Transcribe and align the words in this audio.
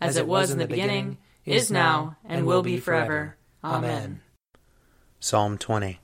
as 0.00 0.16
it 0.16 0.26
was 0.26 0.50
in 0.50 0.58
the 0.58 0.66
beginning, 0.66 1.18
is 1.44 1.70
now, 1.70 2.16
and 2.24 2.46
will 2.46 2.62
be 2.62 2.78
forever. 2.78 3.36
Amen. 3.64 4.20
Psalm 5.20 5.58
20 5.58 5.98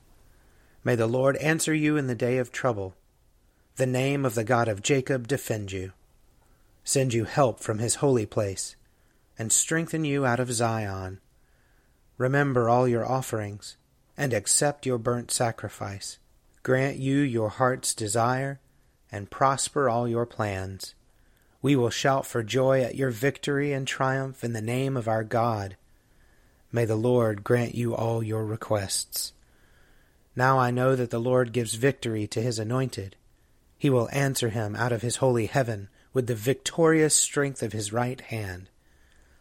May 0.82 0.94
the 0.96 1.06
Lord 1.06 1.36
answer 1.36 1.72
you 1.72 1.96
in 1.96 2.08
the 2.08 2.14
day 2.14 2.38
of 2.38 2.52
trouble. 2.52 2.94
The 3.76 3.86
name 3.86 4.24
of 4.24 4.34
the 4.34 4.44
God 4.44 4.68
of 4.68 4.82
Jacob 4.82 5.26
defend 5.26 5.72
you. 5.72 5.92
Send 6.84 7.14
you 7.14 7.24
help 7.24 7.60
from 7.60 7.78
his 7.78 7.96
holy 7.96 8.26
place, 8.26 8.76
and 9.38 9.52
strengthen 9.52 10.04
you 10.04 10.26
out 10.26 10.40
of 10.40 10.52
Zion. 10.52 11.20
Remember 12.18 12.68
all 12.68 12.86
your 12.86 13.04
offerings, 13.04 13.76
and 14.16 14.32
accept 14.32 14.86
your 14.86 14.98
burnt 14.98 15.30
sacrifice. 15.30 16.18
Grant 16.62 16.98
you 16.98 17.18
your 17.18 17.48
heart's 17.48 17.94
desire, 17.94 18.60
and 19.10 19.30
prosper 19.30 19.88
all 19.88 20.06
your 20.06 20.26
plans. 20.26 20.94
We 21.64 21.76
will 21.76 21.88
shout 21.88 22.26
for 22.26 22.42
joy 22.42 22.82
at 22.82 22.94
your 22.94 23.08
victory 23.08 23.72
and 23.72 23.88
triumph 23.88 24.44
in 24.44 24.52
the 24.52 24.60
name 24.60 24.98
of 24.98 25.08
our 25.08 25.24
God. 25.24 25.78
May 26.70 26.84
the 26.84 26.94
Lord 26.94 27.42
grant 27.42 27.74
you 27.74 27.94
all 27.94 28.22
your 28.22 28.44
requests. 28.44 29.32
Now 30.36 30.58
I 30.58 30.70
know 30.70 30.94
that 30.94 31.08
the 31.08 31.18
Lord 31.18 31.54
gives 31.54 31.76
victory 31.76 32.26
to 32.26 32.42
his 32.42 32.58
anointed. 32.58 33.16
He 33.78 33.88
will 33.88 34.10
answer 34.12 34.50
him 34.50 34.76
out 34.76 34.92
of 34.92 35.00
his 35.00 35.16
holy 35.16 35.46
heaven 35.46 35.88
with 36.12 36.26
the 36.26 36.34
victorious 36.34 37.14
strength 37.14 37.62
of 37.62 37.72
his 37.72 37.94
right 37.94 38.20
hand. 38.20 38.68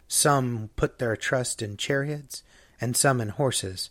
Some 0.07 0.69
put 0.77 0.99
their 0.99 1.17
trust 1.17 1.61
in 1.61 1.75
chariots, 1.75 2.41
and 2.79 2.95
some 2.95 3.19
in 3.19 3.29
horses, 3.35 3.89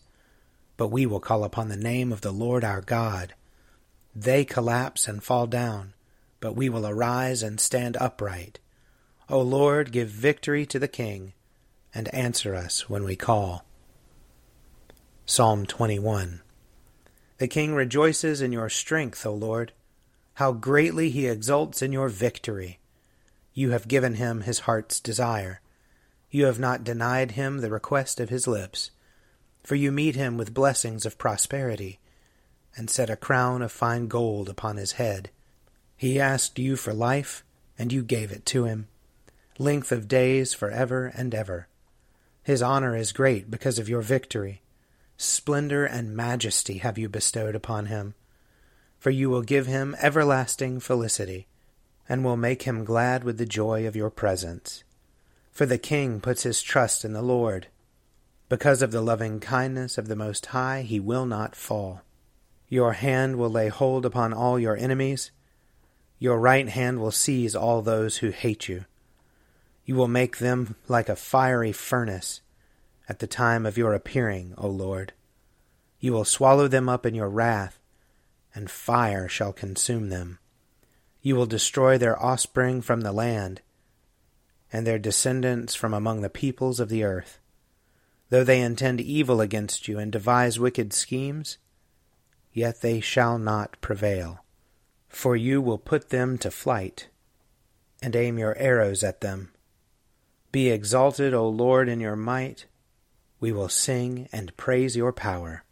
but 0.79 0.89
we 0.89 1.05
will 1.05 1.21
call 1.21 1.45
upon 1.45 1.69
the 1.69 1.77
name 1.77 2.11
of 2.11 2.23
the 2.23 2.33
Lord 2.33 2.65
our 2.65 2.81
God. 2.81 3.35
They 4.17 4.47
collapse 4.47 5.07
and 5.07 5.23
fall 5.23 5.47
down, 5.47 5.93
but 6.43 6.57
we 6.57 6.69
will 6.69 6.87
arise 6.87 7.41
and 7.41 7.61
stand 7.61 7.97
upright. 7.99 8.59
O 9.31 9.41
Lord, 9.41 9.93
give 9.93 10.09
victory 10.09 10.67
to 10.67 10.79
the 10.81 10.89
King 10.89 11.33
and 11.95 12.13
answer 12.13 12.53
us 12.55 12.91
when 12.91 13.05
we 13.05 13.15
call. 13.15 13.65
Psalm 15.25 15.65
21 15.65 16.43
The 17.39 17.47
king 17.47 17.75
rejoices 17.75 18.43
in 18.43 18.51
your 18.51 18.69
strength, 18.69 19.25
O 19.25 19.33
Lord. 19.33 19.73
How 20.35 20.51
greatly 20.51 21.11
he 21.11 21.29
exults 21.29 21.81
in 21.81 21.93
your 21.93 22.09
victory! 22.09 22.81
You 23.55 23.71
have 23.71 23.87
given 23.87 24.15
him 24.15 24.41
his 24.41 24.61
heart's 24.61 24.99
desire. 24.99 25.61
You 26.29 26.47
have 26.47 26.59
not 26.59 26.83
denied 26.83 27.33
him 27.33 27.59
the 27.59 27.71
request 27.71 28.19
of 28.19 28.31
his 28.31 28.49
lips. 28.49 28.91
For 29.63 29.77
you 29.77 29.93
meet 29.93 30.17
him 30.17 30.37
with 30.37 30.55
blessings 30.55 31.07
of 31.07 31.19
prosperity, 31.19 32.01
and 32.77 32.91
set 32.91 33.11
a 33.11 33.17
crown 33.17 33.63
of 33.63 33.71
fine 33.71 34.09
gold 34.09 34.49
upon 34.49 34.77
his 34.77 34.93
head. 34.93 35.31
He 36.03 36.19
asked 36.19 36.59
you 36.59 36.75
for 36.75 36.93
life, 36.93 37.45
and 37.79 37.93
you 37.93 38.03
gave 38.03 38.33
it 38.33 38.45
to 38.47 38.65
him, 38.65 38.89
length 39.57 39.93
of 39.93 40.09
days 40.09 40.53
for 40.53 40.69
ever 40.69 41.13
and 41.15 41.33
ever. 41.33 41.69
His 42.43 42.61
honor 42.61 42.97
is 42.97 43.13
great 43.13 43.53
because 43.53 43.79
of 43.79 43.89
your 43.89 44.01
victory. 44.01 44.63
Splendor 45.17 45.85
and 45.85 46.17
majesty 46.17 46.79
have 46.79 46.99
you 46.99 47.09
bestowed 47.09 47.55
upon 47.55 47.87
him. 47.87 48.15
For 48.99 49.11
you 49.11 49.31
will 49.31 49.43
give 49.43 49.69
him 49.69 49.95
everlasting 50.03 50.81
felicity, 50.81 51.47
and 52.09 52.25
will 52.25 52.37
make 52.37 52.63
him 52.63 52.85
glad 52.85 53.23
with 53.23 53.39
the 53.39 53.47
joy 53.47 53.87
of 53.87 53.95
your 53.95 54.11
presence. 54.11 54.83
For 55.53 55.67
the 55.67 55.79
king 55.79 56.21
puts 56.21 56.43
his 56.43 56.63
trust 56.63 57.05
in 57.05 57.13
the 57.13 57.23
Lord. 57.23 57.69
Because 58.49 58.83
of 58.83 58.91
the 58.91 59.03
loving 59.03 59.39
kindness 59.39 59.99
of 59.99 60.09
the 60.09 60.17
Most 60.17 60.47
High, 60.47 60.83
he 60.83 60.99
will 60.99 61.27
not 61.27 61.55
fall. 61.55 62.03
Your 62.69 62.95
hand 62.95 63.37
will 63.37 63.51
lay 63.51 63.69
hold 63.69 64.05
upon 64.05 64.33
all 64.33 64.59
your 64.59 64.77
enemies. 64.77 65.31
Your 66.23 66.39
right 66.39 66.69
hand 66.69 67.01
will 67.01 67.11
seize 67.11 67.57
all 67.57 67.83
those 67.83 68.19
who 68.19 68.31
hate 68.31 68.69
you. 68.69 68.85
You 69.85 69.97
will 69.97 70.07
make 70.07 70.39
them 70.39 70.77
like 70.87 71.09
a 71.09 71.17
fiery 71.17 71.73
furnace 71.73 72.43
at 73.09 73.19
the 73.19 73.27
time 73.27 73.67
of 73.67 73.77
your 73.77 73.93
appearing, 73.93 74.55
O 74.57 74.69
Lord. 74.69 75.15
You 75.99 76.13
will 76.13 76.25
swallow 76.25 76.69
them 76.69 76.89
up 76.89 77.05
in 77.05 77.17
your 77.17 77.29
wrath, 77.29 77.81
and 78.55 78.71
fire 78.71 79.27
shall 79.27 79.53
consume 79.53 80.11
them. 80.11 80.39
You 81.23 81.35
will 81.35 81.47
destroy 81.47 81.99
their 81.99 82.17
offspring 82.23 82.83
from 82.83 83.01
the 83.01 83.11
land, 83.11 83.61
and 84.73 84.87
their 84.87 85.01
descendants 85.01 85.75
from 85.75 85.93
among 85.93 86.21
the 86.21 86.31
peoples 86.31 86.79
of 86.79 86.89
the 86.89 87.03
earth. 87.03 87.41
Though 88.31 88.45
they 88.45 88.61
intend 88.61 89.01
evil 89.01 89.41
against 89.41 89.89
you 89.89 89.99
and 89.99 90.13
devise 90.13 90.57
wicked 90.57 90.93
schemes, 90.93 91.59
yet 92.53 92.81
they 92.81 93.01
shall 93.01 93.41
not 93.41 93.77
prevail. 93.81 94.42
For 95.13 95.37
you 95.37 95.61
will 95.61 95.79
put 95.79 96.09
them 96.09 96.39
to 96.39 96.51
flight, 96.51 97.09
and 98.03 98.17
aim 98.17 98.39
your 98.39 98.57
arrows 98.57 99.05
at 99.05 99.21
them. 99.21 99.53
Be 100.51 100.71
exalted, 100.71 101.33
O 101.35 101.49
Lord, 101.49 101.89
in 101.89 102.01
your 102.01 102.17
might. 102.17 102.67
We 103.39 103.53
will 103.53 103.69
sing 103.69 104.29
and 104.33 104.57
praise 104.57 104.97
your 104.97 105.13
power. 105.13 105.65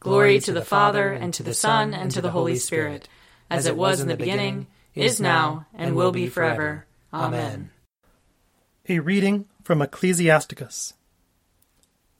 Glory 0.00 0.38
to 0.40 0.52
the 0.52 0.64
Father, 0.64 1.12
and 1.12 1.32
to 1.34 1.42
the 1.42 1.54
Son, 1.54 1.94
and 1.94 2.10
to 2.10 2.20
the 2.20 2.30
Holy 2.30 2.56
Spirit, 2.56 3.08
as 3.50 3.66
it 3.66 3.76
was 3.76 4.00
in 4.00 4.08
the 4.08 4.16
beginning, 4.16 4.66
is 4.94 5.18
now, 5.18 5.66
and 5.74 5.96
will 5.96 6.12
be 6.12 6.28
forever. 6.28 6.86
Amen. 7.12 7.70
A 8.86 8.98
reading 8.98 9.46
from 9.62 9.80
Ecclesiasticus. 9.80 10.92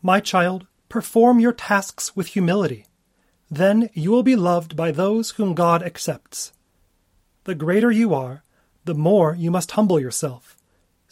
My 0.00 0.18
child, 0.18 0.66
perform 0.88 1.40
your 1.40 1.52
tasks 1.52 2.16
with 2.16 2.28
humility. 2.28 2.86
Then 3.50 3.90
you 3.92 4.10
will 4.10 4.22
be 4.22 4.36
loved 4.36 4.76
by 4.76 4.90
those 4.90 5.32
whom 5.32 5.54
God 5.54 5.82
accepts. 5.82 6.52
The 7.44 7.54
greater 7.54 7.90
you 7.90 8.14
are, 8.14 8.42
the 8.84 8.94
more 8.94 9.34
you 9.34 9.50
must 9.50 9.72
humble 9.72 10.00
yourself 10.00 10.56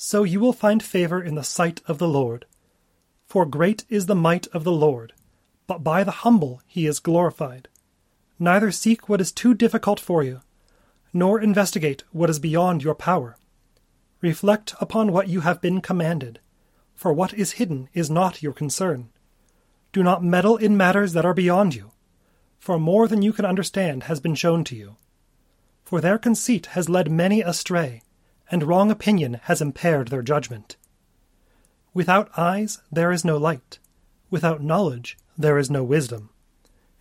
so 0.05 0.25
you 0.25 0.41
will 0.41 0.53
find 0.53 0.83
favor 0.83 1.23
in 1.23 1.37
the 1.37 1.45
sight 1.45 1.81
of 1.87 1.99
the 1.99 2.09
Lord. 2.09 2.45
For 3.25 3.47
great 3.47 3.85
is 3.89 4.07
the 4.07 4.17
might 4.17 4.49
of 4.49 4.65
the 4.65 4.73
Lord, 4.73 5.13
but 5.69 5.85
by 5.85 6.03
the 6.03 6.11
humble 6.27 6.61
he 6.67 6.89
is 6.89 6.99
glorified. 6.99 7.69
Neither 8.37 8.73
seek 8.73 9.09
what 9.09 9.21
is 9.21 9.31
too 9.31 9.55
difficult 9.55 10.01
for 10.01 10.25
you, 10.25 10.41
nor 11.13 11.41
investigate 11.41 12.03
what 12.11 12.29
is 12.29 12.41
beyond 12.41 12.83
your 12.83 12.97
power. 12.97 13.37
Reflect 14.21 14.75
upon 14.81 15.13
what 15.13 15.29
you 15.29 15.43
have 15.43 15.61
been 15.61 15.81
commanded, 15.81 16.41
for 16.97 17.13
what 17.13 17.33
is 17.35 17.53
hidden 17.53 17.89
is 17.95 18.11
not 18.11 18.43
your 18.43 18.53
concern. 18.53 19.09
Do 19.93 20.03
not 20.03 20.25
meddle 20.25 20.57
in 20.57 20.77
matters 20.77 21.13
that 21.13 21.25
are 21.25 21.33
beyond 21.33 21.77
you, 21.77 21.92
for 22.63 22.79
more 22.79 23.09
than 23.09 23.23
you 23.23 23.33
can 23.33 23.45
understand 23.45 24.05
has 24.05 24.21
been 24.21 24.37
shown 24.37 24.63
to 24.63 24.77
you. 24.77 24.95
For 25.83 26.01
their 26.01 26.17
conceit 26.17 26.67
has 26.67 26.89
led 26.89 27.11
many 27.11 27.41
astray, 27.41 28.03
and 28.53 28.63
wrong 28.63 28.89
opinion 28.89 29.41
has 29.45 29.61
impaired 29.61 30.09
their 30.09 30.23
judgment. 30.23 30.77
Without 31.93 32.31
eyes 32.39 32.81
there 32.93 33.11
is 33.11 33.25
no 33.25 33.37
light, 33.37 33.81
without 34.31 34.63
knowledge 34.63 35.19
there 35.37 35.59
is 35.59 35.73
no 35.73 35.83
wisdom. 35.83 36.31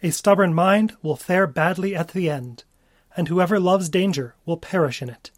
A 0.01 0.09
stubborn 0.09 0.51
mind 0.51 0.97
will 1.03 1.15
fare 1.15 1.45
badly 1.45 1.95
at 1.95 2.07
the 2.07 2.27
end, 2.27 2.63
and 3.15 3.27
whoever 3.27 3.59
loves 3.59 3.87
danger 3.87 4.33
will 4.47 4.57
perish 4.57 4.99
in 4.99 5.11
it. 5.11 5.29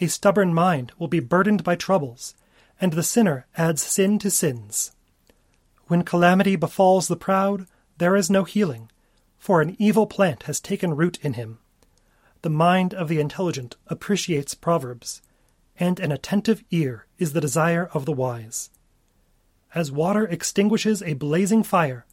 A 0.00 0.08
stubborn 0.08 0.52
mind 0.52 0.90
will 0.98 1.06
be 1.06 1.20
burdened 1.20 1.62
by 1.62 1.76
troubles, 1.76 2.34
and 2.80 2.94
the 2.94 3.04
sinner 3.04 3.46
adds 3.56 3.82
sin 3.82 4.18
to 4.18 4.32
sins. 4.32 4.90
When 5.86 6.02
calamity 6.02 6.56
befalls 6.56 7.06
the 7.06 7.14
proud, 7.14 7.68
there 7.98 8.16
is 8.16 8.28
no 8.28 8.42
healing, 8.42 8.90
for 9.44 9.60
an 9.60 9.76
evil 9.78 10.06
plant 10.06 10.44
has 10.44 10.58
taken 10.58 10.96
root 10.96 11.18
in 11.20 11.34
him. 11.34 11.58
The 12.40 12.48
mind 12.48 12.94
of 12.94 13.08
the 13.08 13.20
intelligent 13.20 13.76
appreciates 13.88 14.54
proverbs, 14.54 15.20
and 15.78 16.00
an 16.00 16.10
attentive 16.10 16.64
ear 16.70 17.04
is 17.18 17.34
the 17.34 17.42
desire 17.42 17.90
of 17.92 18.06
the 18.06 18.12
wise. 18.12 18.70
As 19.74 19.92
water 19.92 20.24
extinguishes 20.24 21.02
a 21.02 21.12
blazing 21.12 21.62
fire, 21.62 22.06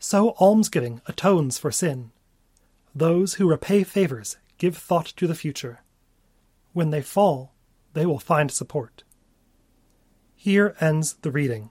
so 0.00 0.30
almsgiving 0.40 1.00
atones 1.06 1.56
for 1.56 1.70
sin. 1.70 2.10
Those 2.92 3.34
who 3.34 3.48
repay 3.48 3.84
favors 3.84 4.38
give 4.58 4.76
thought 4.76 5.06
to 5.06 5.28
the 5.28 5.36
future. 5.36 5.84
When 6.72 6.90
they 6.90 7.00
fall, 7.00 7.54
they 7.92 8.06
will 8.06 8.18
find 8.18 8.50
support. 8.50 9.04
Here 10.34 10.74
ends 10.80 11.14
the 11.22 11.30
reading. 11.30 11.70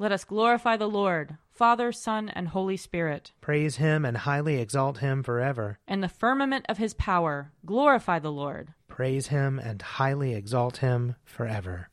Let 0.00 0.12
us 0.12 0.24
glorify 0.24 0.78
the 0.78 0.88
Lord, 0.88 1.36
Father, 1.50 1.92
Son, 1.92 2.30
and 2.30 2.48
Holy 2.48 2.78
Spirit. 2.78 3.32
Praise 3.42 3.76
him 3.76 4.06
and 4.06 4.16
highly 4.16 4.58
exalt 4.58 4.96
him 5.00 5.22
forever. 5.22 5.78
In 5.86 6.00
the 6.00 6.08
firmament 6.08 6.64
of 6.70 6.78
his 6.78 6.94
power, 6.94 7.52
glorify 7.66 8.18
the 8.18 8.32
Lord. 8.32 8.72
Praise 8.88 9.26
him 9.26 9.58
and 9.58 9.82
highly 9.82 10.32
exalt 10.32 10.78
him 10.78 11.16
forever. 11.26 11.90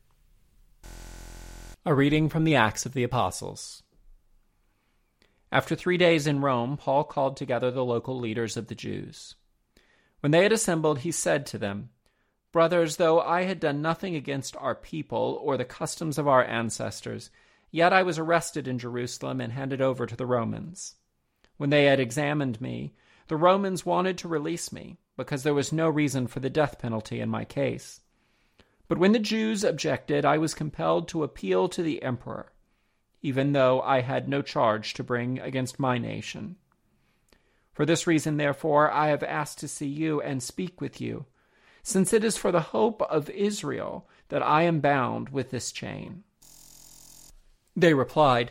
A 1.84 1.94
reading 1.94 2.30
from 2.30 2.44
the 2.44 2.56
Acts 2.56 2.86
of 2.86 2.94
the 2.94 3.04
Apostles. 3.04 3.82
After 5.52 5.76
three 5.76 5.98
days 5.98 6.26
in 6.26 6.40
Rome, 6.40 6.78
Paul 6.78 7.04
called 7.04 7.36
together 7.36 7.70
the 7.70 7.84
local 7.84 8.18
leaders 8.18 8.56
of 8.56 8.68
the 8.68 8.74
Jews. 8.74 9.34
When 10.20 10.32
they 10.32 10.44
had 10.44 10.52
assembled, 10.52 11.00
he 11.00 11.12
said 11.12 11.44
to 11.44 11.58
them, 11.58 11.90
Brothers, 12.52 12.96
though 12.96 13.20
I 13.20 13.42
had 13.42 13.60
done 13.60 13.82
nothing 13.82 14.16
against 14.16 14.56
our 14.56 14.74
people 14.74 15.38
or 15.42 15.58
the 15.58 15.66
customs 15.66 16.16
of 16.16 16.26
our 16.26 16.42
ancestors, 16.42 17.28
Yet 17.70 17.92
I 17.92 18.02
was 18.02 18.18
arrested 18.18 18.66
in 18.66 18.78
Jerusalem 18.78 19.40
and 19.40 19.52
handed 19.52 19.80
over 19.80 20.06
to 20.06 20.16
the 20.16 20.26
Romans. 20.26 20.96
When 21.58 21.70
they 21.70 21.84
had 21.84 22.00
examined 22.00 22.60
me, 22.60 22.94
the 23.26 23.36
Romans 23.36 23.84
wanted 23.84 24.16
to 24.18 24.28
release 24.28 24.72
me, 24.72 24.98
because 25.16 25.42
there 25.42 25.54
was 25.54 25.72
no 25.72 25.88
reason 25.88 26.26
for 26.26 26.40
the 26.40 26.48
death 26.48 26.78
penalty 26.78 27.20
in 27.20 27.28
my 27.28 27.44
case. 27.44 28.00
But 28.86 28.98
when 28.98 29.12
the 29.12 29.18
Jews 29.18 29.64
objected, 29.64 30.24
I 30.24 30.38
was 30.38 30.54
compelled 30.54 31.08
to 31.08 31.24
appeal 31.24 31.68
to 31.68 31.82
the 31.82 32.02
emperor, 32.02 32.52
even 33.20 33.52
though 33.52 33.82
I 33.82 34.00
had 34.00 34.28
no 34.28 34.40
charge 34.40 34.94
to 34.94 35.04
bring 35.04 35.38
against 35.40 35.78
my 35.78 35.98
nation. 35.98 36.56
For 37.74 37.84
this 37.84 38.06
reason, 38.06 38.38
therefore, 38.38 38.90
I 38.90 39.08
have 39.08 39.22
asked 39.22 39.58
to 39.58 39.68
see 39.68 39.88
you 39.88 40.22
and 40.22 40.42
speak 40.42 40.80
with 40.80 41.00
you, 41.00 41.26
since 41.82 42.12
it 42.12 42.24
is 42.24 42.38
for 42.38 42.50
the 42.50 42.60
hope 42.60 43.02
of 43.02 43.28
Israel 43.30 44.08
that 44.28 44.42
I 44.42 44.62
am 44.62 44.80
bound 44.80 45.28
with 45.28 45.50
this 45.50 45.70
chain. 45.70 46.24
They 47.78 47.94
replied, 47.94 48.50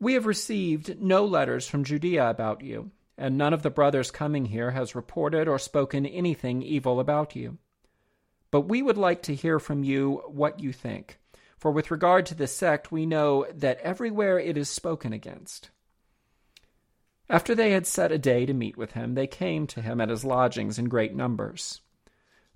We 0.00 0.14
have 0.14 0.26
received 0.26 1.00
no 1.00 1.24
letters 1.24 1.68
from 1.68 1.84
Judea 1.84 2.28
about 2.28 2.62
you, 2.62 2.90
and 3.16 3.38
none 3.38 3.52
of 3.52 3.62
the 3.62 3.70
brothers 3.70 4.10
coming 4.10 4.46
here 4.46 4.72
has 4.72 4.96
reported 4.96 5.46
or 5.46 5.56
spoken 5.56 6.04
anything 6.04 6.60
evil 6.60 6.98
about 6.98 7.36
you. 7.36 7.58
But 8.50 8.62
we 8.62 8.82
would 8.82 8.98
like 8.98 9.22
to 9.22 9.36
hear 9.36 9.60
from 9.60 9.84
you 9.84 10.24
what 10.26 10.58
you 10.58 10.72
think, 10.72 11.20
for 11.58 11.70
with 11.70 11.92
regard 11.92 12.26
to 12.26 12.34
this 12.34 12.56
sect, 12.56 12.90
we 12.90 13.06
know 13.06 13.46
that 13.54 13.78
everywhere 13.82 14.40
it 14.40 14.56
is 14.56 14.68
spoken 14.68 15.12
against. 15.12 15.70
After 17.28 17.54
they 17.54 17.70
had 17.70 17.86
set 17.86 18.10
a 18.10 18.18
day 18.18 18.46
to 18.46 18.52
meet 18.52 18.76
with 18.76 18.92
him, 18.92 19.14
they 19.14 19.28
came 19.28 19.68
to 19.68 19.80
him 19.80 20.00
at 20.00 20.08
his 20.08 20.24
lodgings 20.24 20.76
in 20.76 20.86
great 20.86 21.14
numbers. 21.14 21.82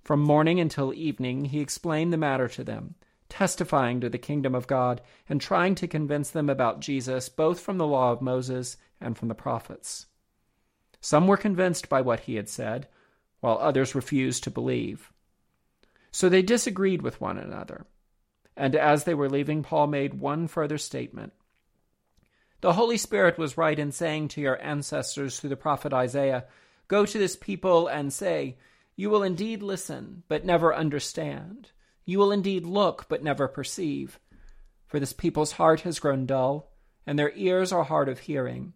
From 0.03 0.19
morning 0.19 0.59
until 0.59 0.93
evening, 0.93 1.45
he 1.45 1.61
explained 1.61 2.11
the 2.11 2.17
matter 2.17 2.49
to 2.49 2.65
them 2.65 2.95
testifying 3.29 4.01
to 4.01 4.09
the 4.09 4.17
kingdom 4.17 4.55
of 4.55 4.67
God, 4.67 5.01
and 5.27 5.41
trying 5.41 5.75
to 5.75 5.87
convince 5.87 6.29
them 6.29 6.49
about 6.49 6.79
Jesus, 6.79 7.29
both 7.29 7.59
from 7.59 7.77
the 7.77 7.87
law 7.87 8.11
of 8.11 8.21
Moses 8.21 8.77
and 9.01 9.17
from 9.17 9.27
the 9.27 9.35
prophets. 9.35 10.05
Some 11.01 11.27
were 11.27 11.37
convinced 11.37 11.89
by 11.89 12.01
what 12.01 12.21
he 12.21 12.35
had 12.35 12.49
said, 12.49 12.87
while 13.39 13.57
others 13.59 13.93
refused 13.95 14.43
to 14.43 14.51
believe. 14.51 15.11
So 16.11 16.29
they 16.29 16.41
disagreed 16.41 17.01
with 17.01 17.21
one 17.21 17.37
another. 17.37 17.85
And 18.57 18.75
as 18.75 19.03
they 19.03 19.13
were 19.13 19.29
leaving, 19.29 19.63
Paul 19.63 19.87
made 19.87 20.13
one 20.13 20.47
further 20.47 20.77
statement. 20.77 21.33
The 22.61 22.73
Holy 22.73 22.97
Spirit 22.97 23.37
was 23.37 23.57
right 23.57 23.77
in 23.77 23.91
saying 23.91 24.29
to 24.29 24.41
your 24.41 24.59
ancestors 24.63 25.39
through 25.39 25.51
the 25.51 25.57
prophet 25.57 25.93
Isaiah, 25.93 26.45
Go 26.87 27.05
to 27.05 27.17
this 27.17 27.35
people 27.35 27.87
and 27.87 28.13
say, 28.13 28.57
You 28.95 29.09
will 29.09 29.23
indeed 29.23 29.61
listen, 29.61 30.23
but 30.27 30.45
never 30.45 30.73
understand. 30.73 31.71
You 32.05 32.19
will 32.19 32.31
indeed 32.31 32.65
look, 32.65 33.07
but 33.09 33.23
never 33.23 33.47
perceive. 33.47 34.19
For 34.87 34.99
this 34.99 35.13
people's 35.13 35.53
heart 35.53 35.81
has 35.81 35.99
grown 35.99 36.25
dull, 36.25 36.71
and 37.05 37.17
their 37.17 37.33
ears 37.35 37.71
are 37.71 37.83
hard 37.83 38.07
of 38.07 38.19
hearing, 38.19 38.73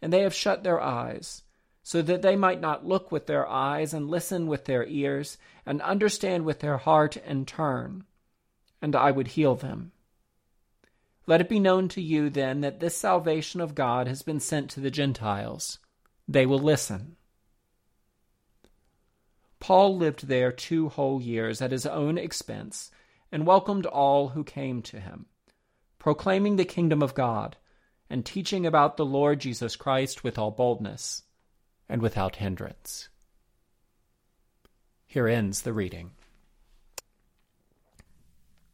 and 0.00 0.12
they 0.12 0.22
have 0.22 0.34
shut 0.34 0.64
their 0.64 0.80
eyes, 0.80 1.42
so 1.82 2.02
that 2.02 2.22
they 2.22 2.36
might 2.36 2.60
not 2.60 2.86
look 2.86 3.12
with 3.12 3.26
their 3.26 3.46
eyes, 3.48 3.94
and 3.94 4.10
listen 4.10 4.46
with 4.46 4.64
their 4.64 4.84
ears, 4.86 5.38
and 5.64 5.80
understand 5.82 6.44
with 6.44 6.60
their 6.60 6.78
heart, 6.78 7.16
and 7.24 7.46
turn, 7.46 8.04
and 8.80 8.96
I 8.96 9.12
would 9.12 9.28
heal 9.28 9.54
them. 9.54 9.92
Let 11.26 11.40
it 11.40 11.48
be 11.48 11.60
known 11.60 11.88
to 11.90 12.02
you, 12.02 12.30
then, 12.30 12.62
that 12.62 12.80
this 12.80 12.96
salvation 12.96 13.60
of 13.60 13.76
God 13.76 14.08
has 14.08 14.22
been 14.22 14.40
sent 14.40 14.70
to 14.70 14.80
the 14.80 14.90
Gentiles. 14.90 15.78
They 16.26 16.46
will 16.46 16.58
listen. 16.58 17.16
Paul 19.62 19.96
lived 19.96 20.26
there 20.26 20.50
two 20.50 20.88
whole 20.88 21.22
years 21.22 21.62
at 21.62 21.70
his 21.70 21.86
own 21.86 22.18
expense 22.18 22.90
and 23.30 23.46
welcomed 23.46 23.86
all 23.86 24.30
who 24.30 24.42
came 24.42 24.82
to 24.82 24.98
him, 24.98 25.26
proclaiming 26.00 26.56
the 26.56 26.64
kingdom 26.64 27.00
of 27.00 27.14
God 27.14 27.56
and 28.10 28.26
teaching 28.26 28.66
about 28.66 28.96
the 28.96 29.04
Lord 29.04 29.38
Jesus 29.38 29.76
Christ 29.76 30.24
with 30.24 30.36
all 30.36 30.50
boldness 30.50 31.22
and 31.88 32.02
without 32.02 32.34
hindrance. 32.34 33.08
Here 35.06 35.28
ends 35.28 35.62
the 35.62 35.72
reading. 35.72 36.10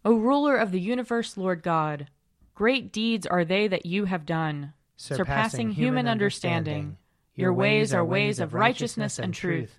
O 0.07 0.17
ruler 0.17 0.57
of 0.57 0.73
the 0.73 0.81
universe, 0.81 1.37
Lord 1.37 1.63
God, 1.63 2.09
great 2.55 2.95
deeds 2.95 3.27
are 3.27 3.45
they 3.45 3.69
that 3.69 3.85
you 3.85 4.07
have 4.07 4.25
done, 4.25 4.73
surpassing, 4.97 5.27
surpassing 5.27 5.71
human 5.73 6.09
understanding. 6.09 6.73
understanding. 6.73 6.99
Your 7.35 7.53
ways 7.53 7.93
are 7.93 8.03
ways 8.03 8.41
of 8.41 8.55
righteousness 8.55 9.19
and 9.19 9.35
truth 9.35 9.79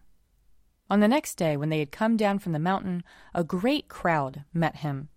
On 0.91 0.99
the 0.99 1.07
next 1.07 1.35
day, 1.35 1.55
when 1.55 1.69
they 1.69 1.79
had 1.79 1.93
come 1.93 2.17
down 2.17 2.37
from 2.39 2.51
the 2.51 2.59
mountain, 2.59 3.05
a 3.33 3.45
great 3.45 3.87
crowd 3.87 4.43
met 4.53 4.75
him. 4.75 5.07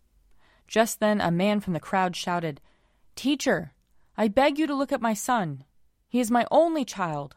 Just 0.69 1.00
then, 1.00 1.21
a 1.21 1.33
man 1.33 1.59
from 1.59 1.73
the 1.73 1.81
crowd 1.81 2.14
shouted, 2.14 2.61
Teacher, 3.16 3.73
I 4.16 4.28
beg 4.28 4.57
you 4.57 4.69
to 4.69 4.75
look 4.75 4.93
at 4.93 5.02
my 5.02 5.14
son. 5.14 5.64
He 6.09 6.21
is 6.21 6.31
my 6.31 6.47
only 6.52 6.85
child. 6.85 7.35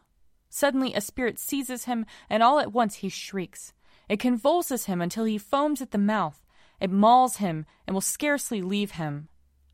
Suddenly, 0.48 0.94
a 0.94 1.00
spirit 1.00 1.40
seizes 1.40 1.86
him, 1.86 2.06
and 2.30 2.40
all 2.40 2.60
at 2.60 2.72
once 2.72 2.94
he 2.94 3.08
shrieks. 3.08 3.72
It 4.08 4.20
convulses 4.20 4.84
him 4.84 5.02
until 5.02 5.24
he 5.24 5.36
foams 5.36 5.82
at 5.82 5.90
the 5.90 5.98
mouth. 5.98 6.46
It 6.80 6.92
mauls 6.92 7.38
him 7.38 7.66
and 7.88 7.94
will 7.94 8.00
scarcely 8.00 8.62
leave 8.62 8.92
him. 8.92 9.28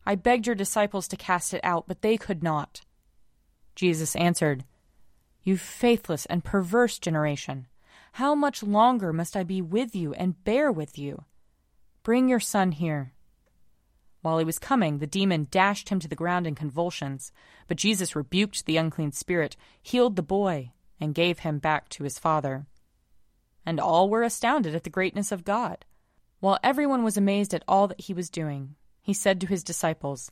I 0.07 0.15
begged 0.15 0.47
your 0.47 0.57
disciples 0.57 1.07
to 1.09 1.19
cast 1.19 1.53
it 1.53 1.61
out, 1.63 1.85
but 1.87 2.01
they 2.01 2.17
could 2.17 2.43
not. 2.43 2.81
Jesus 3.75 4.17
answered, 4.17 4.65
You 5.43 5.59
faithless 5.59 6.25
and 6.25 6.43
perverse 6.43 6.99
generation. 6.99 7.67
How 8.19 8.37
much 8.37 8.63
longer 8.63 9.13
must 9.13 9.37
I 9.37 9.43
be 9.43 9.61
with 9.61 9.97
you 9.97 10.15
and 10.15 10.45
bear 10.45 10.71
with 10.71 10.97
you? 10.97 11.25
Bring 12.05 12.29
your 12.29 12.39
son 12.39 12.71
here. 12.71 13.13
While 14.23 14.39
he 14.39 14.45
was 14.45 14.61
coming, 14.61 14.99
the 14.99 15.07
demon 15.09 15.49
dashed 15.51 15.89
him 15.89 15.99
to 15.99 16.07
the 16.07 16.15
ground 16.15 16.47
in 16.47 16.55
convulsions. 16.55 17.33
But 17.67 17.77
Jesus 17.77 18.15
rebuked 18.15 18.67
the 18.67 18.77
unclean 18.77 19.11
spirit, 19.11 19.57
healed 19.83 20.15
the 20.15 20.23
boy, 20.23 20.71
and 21.01 21.13
gave 21.13 21.41
him 21.41 21.59
back 21.59 21.89
to 21.89 22.05
his 22.05 22.21
father. 22.21 22.67
And 23.67 23.81
all 23.81 24.09
were 24.09 24.23
astounded 24.23 24.77
at 24.77 24.85
the 24.85 24.91
greatness 24.91 25.33
of 25.33 25.43
God. 25.43 25.85
While 26.39 26.61
everyone 26.63 27.03
was 27.03 27.17
amazed 27.17 27.53
at 27.53 27.65
all 27.67 27.89
that 27.89 28.03
he 28.03 28.15
was 28.15 28.31
doing, 28.31 28.77
he 29.03 29.13
said 29.13 29.41
to 29.41 29.49
his 29.49 29.65
disciples, 29.65 30.31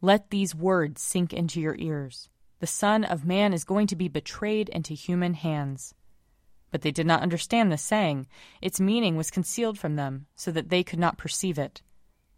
Let 0.00 0.30
these 0.30 0.54
words 0.54 1.02
sink 1.02 1.34
into 1.34 1.60
your 1.60 1.76
ears. 1.78 2.30
The 2.60 2.66
Son 2.66 3.04
of 3.04 3.26
Man 3.26 3.52
is 3.52 3.64
going 3.64 3.88
to 3.88 3.96
be 3.96 4.08
betrayed 4.08 4.70
into 4.70 4.94
human 4.94 5.34
hands. 5.34 5.94
But 6.70 6.82
they 6.82 6.90
did 6.90 7.06
not 7.06 7.22
understand 7.22 7.70
the 7.70 7.78
saying. 7.78 8.26
Its 8.60 8.80
meaning 8.80 9.16
was 9.16 9.30
concealed 9.30 9.78
from 9.78 9.96
them, 9.96 10.26
so 10.36 10.50
that 10.52 10.68
they 10.68 10.84
could 10.84 10.98
not 10.98 11.18
perceive 11.18 11.58
it. 11.58 11.82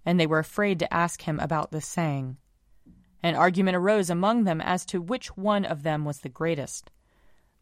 And 0.06 0.18
they 0.18 0.26
were 0.26 0.38
afraid 0.38 0.78
to 0.78 0.92
ask 0.92 1.22
him 1.22 1.38
about 1.38 1.70
the 1.70 1.80
saying. 1.80 2.38
An 3.22 3.36
argument 3.36 3.76
arose 3.76 4.10
among 4.10 4.44
them 4.44 4.60
as 4.60 4.84
to 4.86 5.00
which 5.00 5.36
one 5.36 5.64
of 5.64 5.82
them 5.82 6.04
was 6.04 6.20
the 6.20 6.28
greatest. 6.28 6.90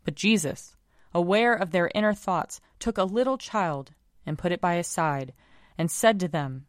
But 0.05 0.15
Jesus, 0.15 0.77
aware 1.13 1.55
of 1.55 1.71
their 1.71 1.91
inner 1.95 2.15
thoughts, 2.15 2.61
took 2.79 2.97
a 2.97 3.05
little 3.05 3.37
child 3.37 3.93
and 4.25 4.39
put 4.39 4.53
it 4.53 4.61
by 4.61 4.77
his 4.77 4.87
side, 4.87 5.33
and 5.77 5.91
said 5.91 6.21
to 6.21 6.29
them, 6.29 6.67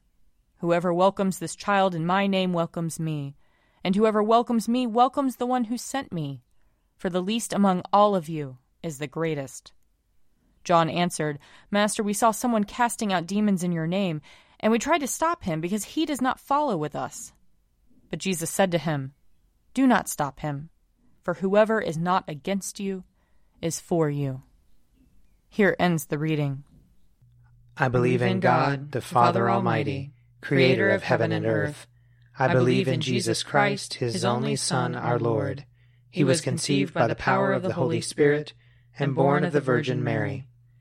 Whoever 0.58 0.94
welcomes 0.94 1.40
this 1.40 1.56
child 1.56 1.96
in 1.96 2.06
my 2.06 2.28
name 2.28 2.54
welcomes 2.54 3.00
me, 3.00 3.36
and 3.84 3.96
whoever 3.96 4.22
welcomes 4.22 4.68
me 4.68 4.86
welcomes 4.86 5.38
the 5.38 5.46
one 5.46 5.66
who 5.66 5.78
sent 5.78 6.12
me. 6.12 6.44
For 6.98 7.10
the 7.10 7.22
least 7.22 7.52
among 7.54 7.82
all 7.92 8.16
of 8.16 8.30
you 8.30 8.58
is 8.84 8.98
the 9.00 9.08
greatest. 9.08 9.74
John 10.64 10.90
answered, 10.90 11.40
Master, 11.70 12.04
we 12.04 12.14
saw 12.14 12.32
someone 12.32 12.64
casting 12.64 13.12
out 13.12 13.28
demons 13.28 13.64
in 13.64 13.72
your 13.72 13.88
name, 13.88 14.22
and 14.60 14.72
we 14.72 14.80
tried 14.80 15.00
to 15.00 15.08
stop 15.08 15.44
him 15.44 15.62
because 15.62 15.84
he 15.84 16.06
does 16.06 16.22
not 16.22 16.40
follow 16.40 16.78
with 16.78 16.96
us. 16.96 17.34
But 18.10 18.20
Jesus 18.20 18.50
said 18.50 18.72
to 18.72 18.78
him, 18.78 19.14
Do 19.74 19.88
not 19.88 20.10
stop 20.10 20.42
him, 20.42 20.70
for 21.24 21.36
whoever 21.36 21.82
is 21.82 21.98
not 21.98 22.26
against 22.28 22.80
you 22.80 23.04
is 23.62 23.80
for 23.80 24.10
you. 24.10 24.44
Here 25.50 25.76
ends 25.80 26.06
the 26.06 26.18
reading. 26.18 26.64
I 27.78 27.88
believe 27.88 28.22
in 28.22 28.40
God, 28.40 28.92
the 28.92 29.02
Father 29.02 29.50
Almighty, 29.50 30.14
creator 30.42 30.90
of 30.90 31.04
heaven 31.04 31.32
and 31.32 31.46
earth. 31.46 31.88
I 32.38 32.48
believe 32.54 32.88
in 32.88 33.02
Jesus 33.02 33.44
Christ, 33.44 33.96
his 33.96 34.24
only 34.24 34.56
Son, 34.56 34.96
our 34.96 35.20
Lord. 35.20 35.66
He 36.10 36.24
was 36.24 36.42
conceived 36.42 36.94
by 36.94 37.08
the 37.08 37.16
power 37.16 37.54
of 37.54 37.64
the 37.64 37.74
Holy 37.74 38.02
Spirit 38.02 38.54
and 39.00 39.16
born 39.16 39.44
of 39.44 39.54
the 39.54 39.62
Virgin 39.62 40.04
Mary. 40.04 40.48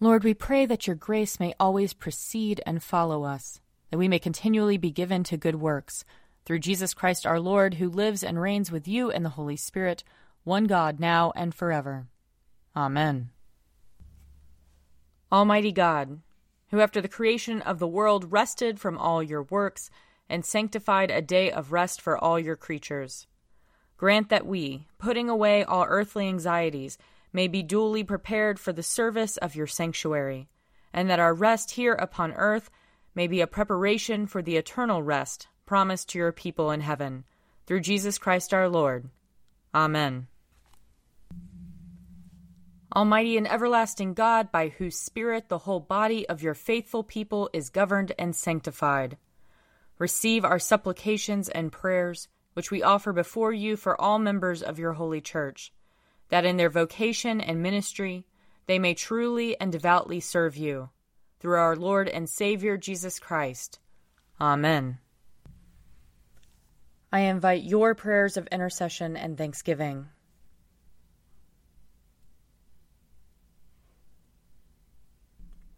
Lord, 0.00 0.22
we 0.22 0.32
pray 0.32 0.64
that 0.64 0.86
your 0.86 0.94
grace 0.94 1.40
may 1.40 1.54
always 1.58 1.92
precede 1.92 2.60
and 2.64 2.82
follow 2.82 3.24
us, 3.24 3.60
that 3.90 3.98
we 3.98 4.06
may 4.06 4.20
continually 4.20 4.76
be 4.76 4.92
given 4.92 5.24
to 5.24 5.36
good 5.36 5.56
works. 5.56 6.04
Through 6.44 6.60
Jesus 6.60 6.94
Christ 6.94 7.26
our 7.26 7.40
Lord, 7.40 7.74
who 7.74 7.88
lives 7.88 8.22
and 8.22 8.40
reigns 8.40 8.70
with 8.70 8.86
you 8.86 9.10
and 9.10 9.24
the 9.24 9.30
Holy 9.30 9.56
Spirit, 9.56 10.04
one 10.44 10.64
God, 10.64 11.00
now 11.00 11.32
and 11.34 11.52
forever. 11.52 12.06
Amen. 12.76 13.30
Almighty 15.32 15.72
God, 15.72 16.20
who 16.70 16.80
after 16.80 17.00
the 17.00 17.08
creation 17.08 17.60
of 17.62 17.80
the 17.80 17.86
world 17.86 18.32
rested 18.32 18.78
from 18.78 18.96
all 18.96 19.22
your 19.22 19.42
works 19.42 19.90
and 20.28 20.44
sanctified 20.44 21.10
a 21.10 21.20
day 21.20 21.50
of 21.50 21.72
rest 21.72 22.00
for 22.00 22.16
all 22.16 22.38
your 22.38 22.56
creatures, 22.56 23.26
grant 23.96 24.28
that 24.28 24.46
we, 24.46 24.86
putting 24.98 25.28
away 25.28 25.64
all 25.64 25.84
earthly 25.88 26.28
anxieties, 26.28 26.98
may 27.32 27.48
be 27.48 27.62
duly 27.62 28.04
prepared 28.04 28.58
for 28.58 28.72
the 28.72 28.82
service 28.82 29.36
of 29.38 29.54
your 29.54 29.66
sanctuary, 29.66 30.48
and 30.92 31.10
that 31.10 31.20
our 31.20 31.34
rest 31.34 31.72
here 31.72 31.94
upon 31.94 32.32
earth 32.32 32.70
may 33.14 33.26
be 33.26 33.40
a 33.40 33.46
preparation 33.46 34.26
for 34.26 34.42
the 34.42 34.56
eternal 34.56 35.02
rest 35.02 35.48
promised 35.66 36.08
to 36.08 36.18
your 36.18 36.32
people 36.32 36.70
in 36.70 36.80
heaven. 36.80 37.24
Through 37.66 37.80
Jesus 37.80 38.16
Christ 38.16 38.54
our 38.54 38.68
Lord. 38.68 39.10
Amen. 39.74 40.28
Almighty 42.96 43.36
and 43.36 43.46
everlasting 43.46 44.14
God, 44.14 44.50
by 44.50 44.68
whose 44.68 44.98
Spirit 44.98 45.48
the 45.48 45.58
whole 45.58 45.80
body 45.80 46.26
of 46.26 46.42
your 46.42 46.54
faithful 46.54 47.04
people 47.04 47.50
is 47.52 47.68
governed 47.68 48.12
and 48.18 48.34
sanctified, 48.34 49.18
receive 49.98 50.42
our 50.44 50.58
supplications 50.58 51.50
and 51.50 51.70
prayers, 51.70 52.28
which 52.54 52.70
we 52.70 52.82
offer 52.82 53.12
before 53.12 53.52
you 53.52 53.76
for 53.76 54.00
all 54.00 54.18
members 54.18 54.62
of 54.62 54.78
your 54.78 54.94
holy 54.94 55.20
church 55.20 55.70
that 56.28 56.44
in 56.44 56.56
their 56.56 56.70
vocation 56.70 57.40
and 57.40 57.62
ministry 57.62 58.24
they 58.68 58.78
may 58.78 58.94
truly 58.94 59.58
and 59.58 59.72
devoutly 59.72 60.20
serve 60.20 60.56
you. 60.56 60.90
Through 61.40 61.58
our 61.58 61.74
Lord 61.74 62.08
and 62.08 62.28
Savior 62.28 62.76
Jesus 62.76 63.18
Christ. 63.18 63.78
Amen. 64.40 64.98
I 67.10 67.20
invite 67.20 67.62
your 67.62 67.94
prayers 67.94 68.36
of 68.36 68.46
intercession 68.48 69.16
and 69.16 69.38
thanksgiving. 69.38 70.08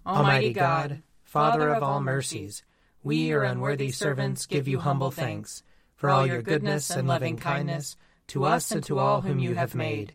Almighty 0.04 0.52
God, 0.52 1.02
Father 1.22 1.68
of 1.68 1.84
all 1.84 2.00
mercies, 2.00 2.64
we, 3.04 3.28
your 3.28 3.44
unworthy 3.44 3.92
servants, 3.92 4.46
give 4.46 4.66
you 4.66 4.80
humble 4.80 5.12
thanks 5.12 5.62
for 5.94 6.10
all 6.10 6.26
your 6.26 6.42
goodness 6.42 6.90
and 6.90 7.06
loving 7.06 7.36
kindness 7.36 7.96
to 8.28 8.44
us 8.44 8.72
and 8.72 8.82
to 8.84 8.98
all 8.98 9.20
whom 9.20 9.38
you 9.38 9.54
have 9.54 9.74
made 9.74 10.14